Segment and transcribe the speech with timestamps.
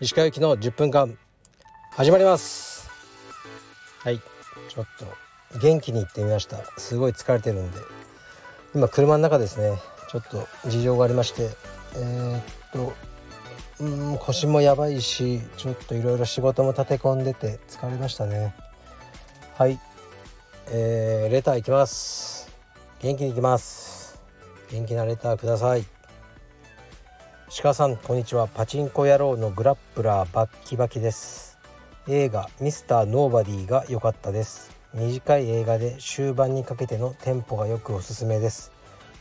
[0.00, 1.18] 石川行きの10分間
[1.92, 2.88] 始まります。
[3.98, 4.20] はい。
[4.70, 6.64] ちょっと元気に行ってみました。
[6.78, 7.78] すごい疲れてるんで。
[8.74, 9.78] 今車の中ですね。
[10.10, 11.50] ちょっと事情がありまして。
[11.96, 12.42] えー、っ
[12.72, 12.94] と
[13.80, 18.54] うん腰もやばいしちょっといろいろ仕事も立て込んでて疲れましたね。
[19.58, 19.78] はい。
[20.68, 22.39] えー、レターいきます。
[23.02, 24.20] 元気にいきます。
[24.70, 25.86] 元気なレターください。
[27.62, 28.46] 鹿さんこんにちは。
[28.46, 31.58] パチンコ野郎のグラップラーバッキバキです。
[32.08, 34.76] 映画ミスターノーバディが良かったです。
[34.92, 38.70] 短い映画で終盤にかけてのテンポがよくおすすめです。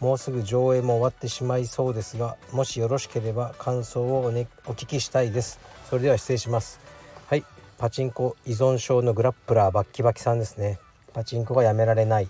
[0.00, 5.60] もうすぐ上映も終わってしまいそうですがもしよろしければ感想をお,、ね、お聞きしたいです。
[5.88, 6.80] それでは失礼します。
[7.28, 7.44] はい。
[7.78, 10.80] パチンコ依存症のグラップラーバッキバキさんですね。
[11.12, 12.28] パチンコがやめられない。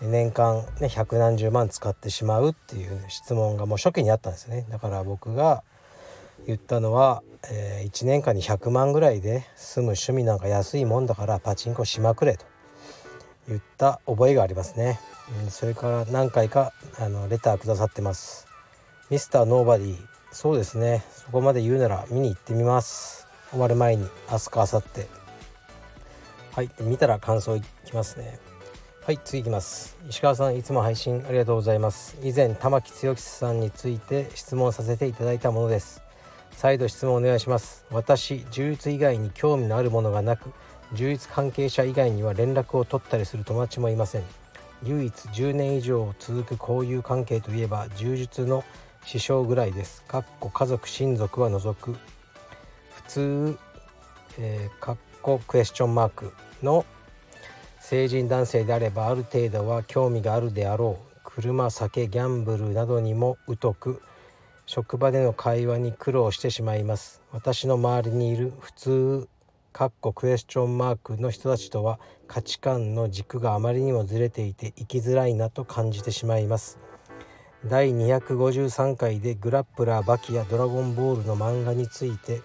[0.00, 4.66] 年間ね百何十万使ってしまうっていう質問がもう初期にあったんですね。
[4.70, 5.62] だから僕が
[6.46, 12.44] 言ったのは、えー、1年間に100万ぐらいで済む趣味なんか安いもんだからパチンコしまくれと
[13.48, 15.00] 言った覚えがありますね、
[15.44, 18.46] うん、それから何回かあのレターくださってます。
[19.10, 19.96] ミスターノーバディ
[20.30, 21.02] そうですね。
[21.10, 23.26] そこまで言うなら見に行ってみます。
[23.50, 25.06] 終わる前に明日か明後日。
[26.54, 28.38] はい見たら感想いきますね。
[29.08, 29.96] はい次いきます。
[30.10, 32.18] 石川さんいつも配信ありがとうございます。
[32.22, 36.02] 以前玉木剛さんについて質問させていただいたものです。
[36.50, 37.86] 再度質問お願いします。
[37.90, 40.52] 私柔術以外に興味のあるものがなく
[40.92, 44.24] 柔術関係者以外には連絡を取ったりする友達もいません。
[44.82, 48.62] 唯一10年以上続く交友関係といえば柔術の
[49.06, 50.02] 師匠ぐらいです。
[50.02, 51.96] かっこ家族親族は除く。
[52.90, 53.58] 普通、
[54.38, 56.84] えー、かっこクエスチョンマークの
[57.90, 61.20] 成人男性であればある程度は興味があるであろう。
[61.24, 64.02] 車酒ギャンブルなどにも疎く
[64.66, 67.22] 職場での会話に苦労してしまいます。
[67.32, 69.28] 私の周りにいる普通
[69.72, 76.78] かっこクエスチョンマークの人たちとは価値観の軸があまりにもずれていて生きづらいなと感じてしまいます。
[77.64, 82.42] 第253回でグラップラーバキやドラゴンボールの漫画について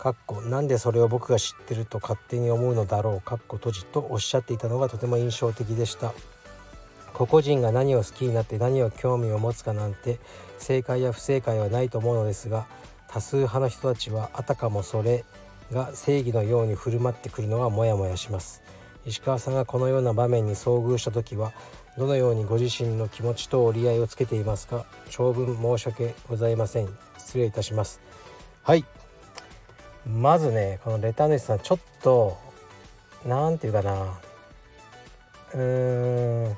[0.00, 6.14] かっこなんでそれを僕が知ってると勝手に思うのだろうかっこ閉じとおっしゃっていたのがとても印象的でした。
[7.12, 10.18] 個々人が何を好きになって何を興味を持つかなんて
[10.56, 12.66] 正解や不正解はないと思うのですが
[13.08, 15.26] 多数派の人たちはあたかもそれ
[15.70, 18.62] が正義のように振る舞ってくるのはモヤモヤします。
[19.04, 21.52] 石川さんがこのような場面に遭遇した時は
[21.98, 24.86] どのようにご自身の気持ちと折り合いをつけていますか？
[25.10, 26.88] 長文申し訳ございません。
[27.18, 28.00] 失礼いたします。
[28.62, 28.86] はい。
[30.06, 32.38] まずねこのレター主さんちょっと
[33.26, 34.18] 何て言うかな。
[35.54, 36.56] うーん。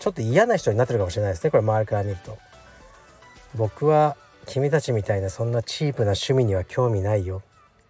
[0.00, 2.36] ちょっと嫌な人になってるかもしれないですねこれ周りから見ると。
[3.54, 7.42] 僕は君たちみたいなそんなチープな趣味には興味ないよ。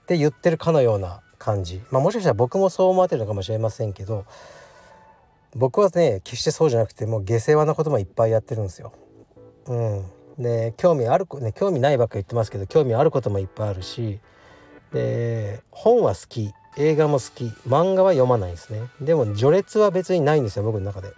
[0.02, 1.82] って言ってるかのような感じ。
[1.90, 4.26] まあもしかしたら僕もそう思われてるのかもしれませんけど
[5.56, 8.92] 僕はね決してそうじゃなくてもう下世話なこともいっぱいやってるんですよ。
[9.66, 10.04] うん、
[10.38, 14.20] で興味あるね興味ないばっか言ってますけど興味あることもいっぱいあるし
[14.94, 18.80] で本は好き映画も好き漫画は読まないですね。
[19.00, 21.12] でも序列は別にないんですよ僕の中で。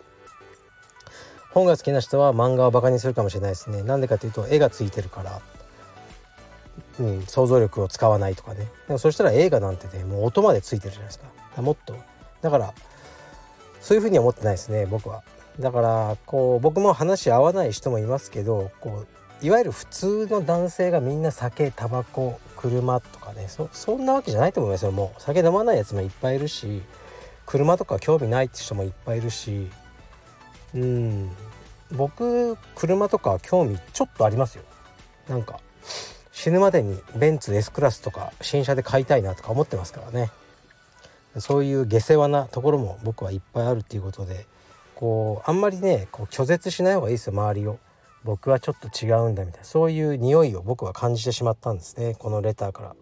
[1.53, 3.83] 本が好きな人は漫画をバカにするかもしれないですね。
[3.83, 5.41] なんでかというと絵がついてるから。
[6.99, 8.69] うん、想像力を使わないとかね。
[8.87, 11.21] でもそしたら映画なんてねもう音までついてるじゃないです
[11.55, 11.63] か。
[11.63, 11.95] もっと。
[12.43, 12.75] だから
[13.81, 15.23] そういうふうには思ってないですね僕は。
[15.61, 19.05] だからこう僕も話合わない人もいますけどこ
[19.43, 22.41] ういわゆる普通の男性がみんな酒タバコ
[22.71, 24.93] 車とかねそそんなわけじゃないと思いますよ。
[24.93, 26.83] もう酒飲まないやつもいっぱいいるし
[27.47, 29.71] 車とか興味ないって人もいっぱいいるし。
[30.75, 31.31] うん。
[31.93, 34.65] 僕車とか興味ちょっとありますよ。
[35.29, 35.61] なんか
[36.33, 40.31] 死ぬまでにベンツ S クラスとか新車で買いたいなとか思ってますからね。
[41.39, 44.47] そういう下世話なところも僕はいっぱいあるっていうことで
[44.95, 47.79] こうあんまりねこう拒絶しない方がいいですよ周りを。
[48.27, 52.97] 僕はちょっと違うんだみたいなそういう匂いを僕は感じてしまったんですねこのレターから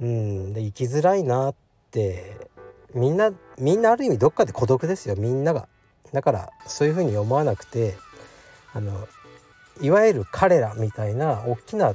[0.00, 1.54] うんで生きづらいなっ
[1.90, 2.48] て
[2.94, 5.68] みんなみんなある意味どっかで孤独ですよみんなが
[6.12, 7.94] だからそういうふうに思わなくて
[8.72, 9.06] あの
[9.82, 11.94] いわゆる彼らみたいな大きな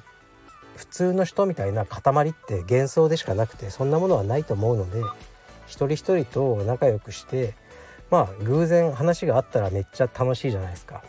[0.76, 5.02] 普通の人みたいな塊って幻想でしかなくてそんなものはないと思うので
[5.66, 7.56] 一人一人と仲良くして
[8.12, 11.04] まあ偶然話があったらめっちゃ楽しいじゃないですか。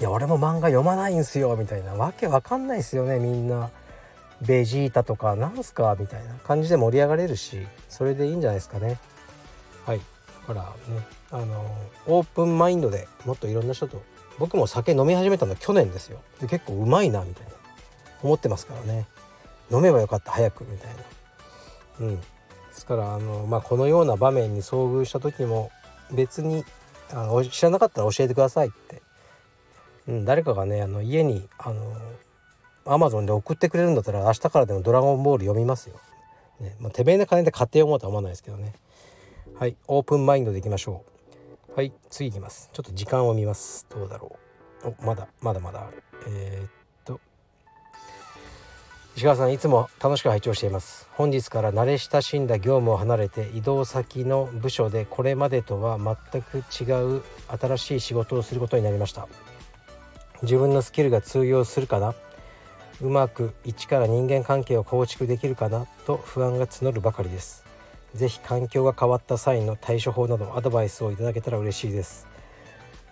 [0.00, 1.94] いや俺も漫画読まないんすよみたいな。
[1.94, 3.70] わけわかんないですよねみんな。
[4.42, 5.96] ベジータとかなんすか？
[5.98, 8.98] みたいな感じで盛り上がれるしそれでいいんじゃないですかね。
[9.86, 10.00] はい。
[10.48, 11.64] だからねあの
[12.06, 14.02] オープンマインドでもっといろんな人と
[14.38, 16.20] 僕も酒飲み始めたの去年ですよ。
[16.40, 17.52] で結構うまいなみたいな。
[18.22, 19.06] 思ってますからね。
[19.70, 20.94] 飲めばよかった早くみたい
[22.00, 22.06] な。
[22.08, 22.20] うん。
[22.20, 22.26] で
[22.72, 25.70] すからあの、まあ、このような場面に遭遇した時も
[26.10, 26.64] 別に
[27.12, 29.00] あの知らなかったら教えてくださいって、
[30.08, 31.96] うん、誰かがねあの家にあの
[32.86, 35.96] アマゾンで送ってくれるんだったら明日からでも「ドラゴンボール」読みますよ。
[36.60, 38.74] ねまあ、てめえの金で買って読もうとは思わないですけどね。
[39.58, 41.04] はいオープンマインドでいきましょ
[41.70, 41.74] う。
[41.74, 42.70] はい次いきます。
[42.72, 43.86] ちょっと時間を見ます。
[43.88, 44.36] どうだろ
[44.84, 44.94] う。
[45.00, 46.02] おまだまだまだある。
[46.26, 46.70] えー、っ
[49.16, 59.28] 石川さんいつも楽しく拝聴しています本日から慣れ親しんだ業務を離れて移動先の部署でこれまでとは全く違う新しい仕事をすることになりました
[60.44, 62.14] 自分のスキルが通用するかな？
[63.02, 65.86] うまく一から人間関係を構築できるかな？
[66.06, 67.64] と不安が募るばかりです。
[68.14, 72.28] 是非環境が変わった際の対処法などアドバイスをいただけたら嬉しいです。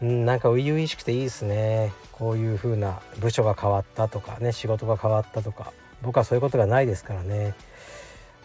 [0.01, 1.93] うんなんか初々しくていいですね。
[2.13, 5.73] こういう風な部署が変わったとかね仕事が変わったとか。
[6.03, 7.55] 僕はそういうことがないですからね。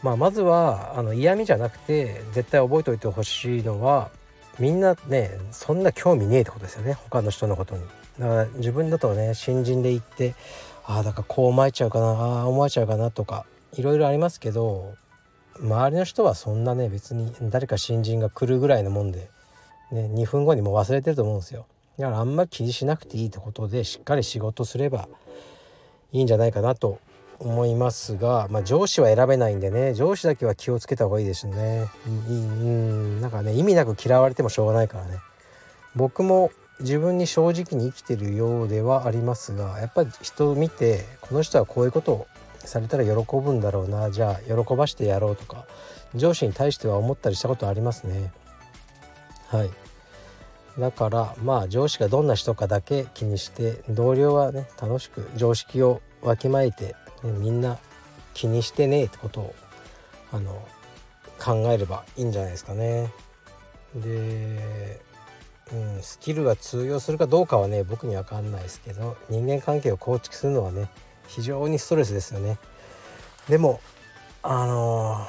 [0.03, 4.11] まあ、まずはあの嫌味じゃなくて絶対覚えておいてほしいのは
[4.59, 6.93] みんなねそんな興味ねえってことですよね。
[6.93, 7.83] 他の人のことに。
[8.19, 10.35] だから自分だとね新人で行って
[10.85, 14.95] ああだからこう思えちゃうかなああ思えちゃうかなとかいろいろありますけど
[15.59, 19.29] 周りの人はそんなね別に誰か新人が来るぐらいのもんで、
[19.91, 21.65] ね、2分後にも忘れてると思うんですよ。
[21.97, 25.09] だからあんまり気にしなくていいってことでしっかり仕事すれば
[26.11, 26.99] いいんじゃないかなと
[27.39, 31.87] 思いますが、まあ、上司は選べないんでね上司だけは気をつけた方がいいですね。
[32.07, 35.17] うんなんかね意味なく嫌われてもしょうがないからね。
[35.95, 42.27] 僕も自分に正直に生きてるようではありますがやっぱり人を見てこの人はこういうことを
[42.59, 45.65] されたら喜ぶんだろうなじゃあ喜ばしてやろうとか
[46.15, 48.31] 上司に対しては思ったりしたことありますね
[49.47, 49.69] はい
[50.79, 57.79] だからまあ上司がどんな人かだけ気にして同僚はね楽しく常識をわきまえてみんな
[58.33, 59.55] 気にしてねえってことを
[60.31, 60.67] あの
[61.39, 63.11] 考えればいいんじゃないですかね。
[63.95, 64.99] で、
[65.73, 70.89] うん、スキルが通用するかどうかはね僕には分かんないですけど人間関係を構築するのはね
[71.27, 72.57] 非常にストレスですよね。
[73.49, 73.81] でも
[74.43, 75.27] あの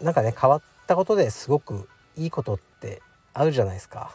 [0.00, 3.02] ー、なんかね変わったことですごくいいことって
[3.34, 4.14] あるじゃないですか。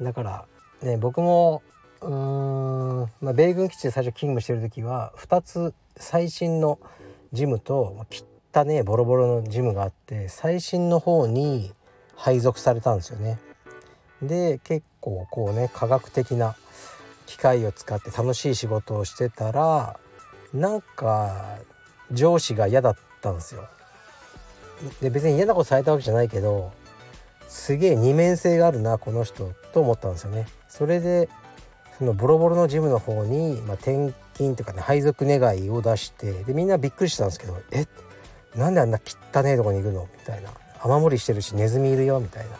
[0.00, 0.44] だから
[0.82, 1.62] ね僕も
[2.00, 6.78] うーん、まあ、米軍基地で最初勤務してる時は2つ最新の
[7.32, 8.06] ジムと
[8.54, 11.72] 汚ねボロボロのジムがあって最新の方に
[12.14, 13.38] 配属されたんですよね。
[14.22, 16.56] で結構こうね科学的な
[17.26, 19.98] 機械を使って楽しい仕事をしてたら
[20.54, 21.58] なんか
[22.12, 23.68] 上司が嫌だったんですよ。
[25.00, 26.72] で別に嫌なことされたわけじゃないけど
[27.48, 30.46] すげえ二面性があるなこの人と思ったんですよね。
[30.68, 31.28] それで
[31.98, 37.86] そのボロボロのジムの方に、まあ、転勤というかね配属願いを出してでみんなびっくりしたんですけど「え
[38.54, 38.98] なんであんな
[39.32, 40.50] 汚ねえとこに行くの?」みたいな
[40.82, 42.58] 「雨漏りしてるしネズミいるよ」みたいな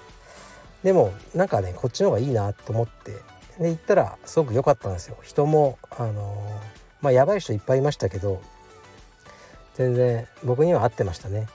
[0.87, 3.11] でもなんかねこっちの方がいいなと思って
[3.61, 6.61] で行ったらすごく良かったんですよ人もあの、
[7.01, 8.41] まあやばい人いっぱいいましたけど
[9.75, 11.49] 全然僕には合ってましたね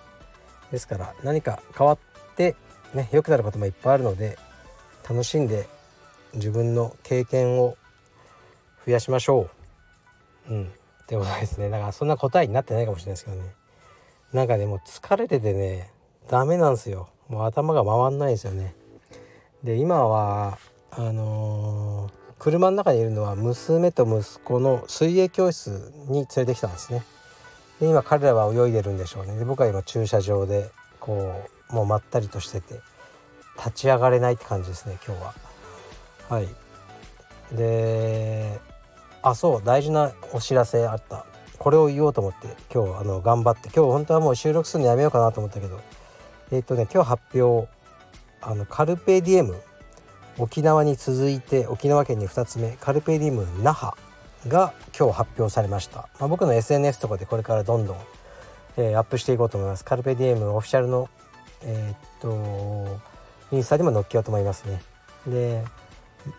[0.70, 1.98] ですから何か変わっ
[2.36, 2.58] て
[2.94, 4.38] ね良くなることもいっぱいあるので
[5.10, 5.70] 楽しんで
[6.34, 7.78] 自分の経験を
[8.86, 9.50] 増やしましょ
[10.50, 10.54] う。
[10.54, 10.64] うん。
[10.64, 11.70] ってことですね。
[11.70, 13.44] だからそんな答えになってないかもしれないですけどね。
[14.34, 15.92] なんかね、もう疲れててね、
[16.30, 17.10] ダメなんですよ。
[17.28, 18.76] もう頭が回んないですよね。
[19.64, 20.58] で、今は、
[20.92, 27.04] あのー、車の中にいるのは娘と息子の水泳教室に連れてきたんですね。
[27.80, 29.38] で今彼らは泳いでるんでしょうね。
[29.38, 32.80] で僕は今駐車場でこうもうまったりとしてて
[33.58, 35.34] 立ち上がれないって感じですね今日は。
[36.30, 36.48] はい
[37.56, 38.60] で
[39.22, 41.26] あそう大事なお知らせあった
[41.60, 45.80] これを言おうと思って今日あの頑張って今日本当はもう収録するのやめようかなと思ったけど
[46.52, 47.68] えっ、ー、とね今日発表
[48.42, 49.62] あのカルペディエム
[50.38, 53.96] 沖縄に続いて沖縄県に2つ目カルペディエム那覇
[54.48, 57.98] が今日発表されました、まあ、僕の SNS とかでこれからどんどん、
[58.78, 59.86] えー、アップしていこうと思います。
[59.86, 61.10] カルペディエムオフィシャルの
[61.64, 63.00] えー、っと
[63.56, 64.82] インスタでも載っけようと思いますね。
[65.28, 65.64] で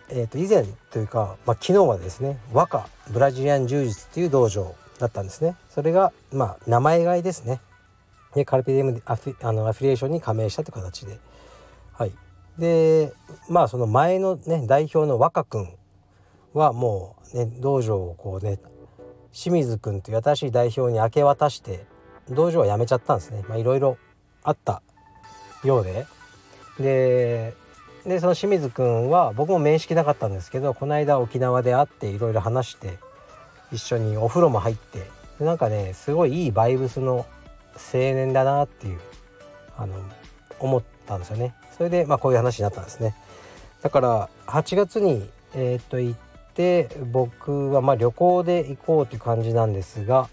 [0.09, 5.57] えー、と以前というか、まあ、昨日はですね和歌ブラジリアン柔術っていう道場だったんですね。
[5.69, 7.61] それがまあ名前替えですね。
[8.35, 11.19] でカルペディエムアフあのアフィリエーションに加盟したという形で。
[11.93, 12.13] はい。
[12.59, 13.13] で
[13.49, 15.75] まあその前のね代表の若君
[16.53, 18.59] はもうね道場をこうね
[19.33, 21.87] 清水君という新しい代表に明け渡して
[22.29, 23.43] 道場は辞めちゃったんですね。
[23.59, 23.97] いろいろ
[24.43, 24.83] あった
[25.65, 26.07] ようで。
[26.79, 27.55] で
[28.05, 32.99] でその清水くんは僕も面識なかったんですけどこの間沖縄で会っていろいろ話して
[33.71, 35.09] 一緒にお風呂も入って
[35.39, 37.27] でなんかねすごいいいバイブスの
[37.77, 39.01] 青年だなっていう
[39.77, 39.95] あの
[40.59, 41.55] 思ったんですよね。
[41.77, 43.15] それでまあこういう話になったんですね。
[43.83, 46.19] だから8月にえっ、と行っ
[46.55, 50.29] て僕はまあ旅行で行こうという感じなんですが、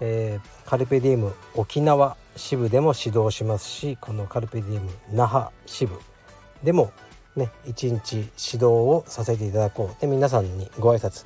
[0.00, 5.98] えー、カルペディウム沖縄支部でも指導しますしこのカルペディウム那覇支部
[6.62, 6.92] でも
[7.36, 10.00] ね一日指導をさせていただこう。
[10.00, 11.24] で皆さんにご挨拶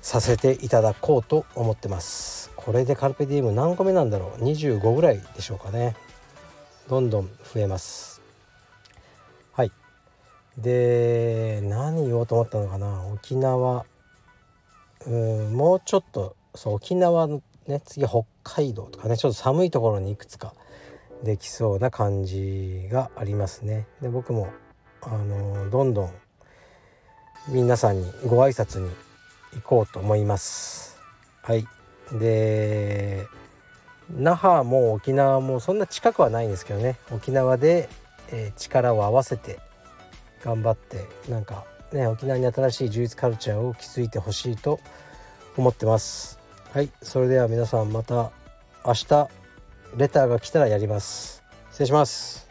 [0.00, 2.50] させていただこうと思ってます。
[2.56, 5.96] これでカルペディウム何個目なんだろう？25ぐらいでしょうかね。
[6.88, 8.22] どんどん増えます。
[9.52, 9.72] はい。
[10.56, 13.06] で何言おうと思ったのかな？
[13.12, 13.84] 沖縄。
[15.06, 20.54] うんもうちょっとそう沖縄のね次北海道とかねちょっと寒いところにいくつか
[21.22, 23.86] できそうな感じがありますね。
[24.00, 24.48] で僕も
[25.02, 26.14] あのどんどん
[27.48, 28.90] 皆さんにご挨拶に
[29.52, 30.98] 行こうと思います。
[31.42, 31.66] はい。
[32.18, 33.26] で
[34.10, 36.96] 那覇も沖縄もそんな近くはないんですけどね。
[37.12, 37.88] 沖縄で、
[38.30, 39.58] えー、力を合わせて
[40.42, 44.80] 頑張ってなんかね沖縄に新しい充実カルチャーを築いてほしいと
[45.56, 46.38] 思ってます。
[46.72, 48.30] はいそれでは皆さんまた
[48.84, 49.28] 明日
[49.96, 51.42] レターが来たらやります。
[51.70, 52.47] 失礼します。